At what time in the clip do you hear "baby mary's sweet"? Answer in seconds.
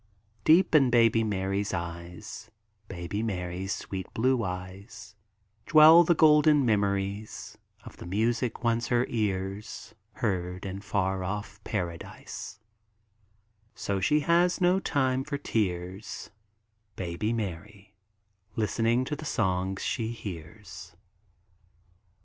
2.87-4.11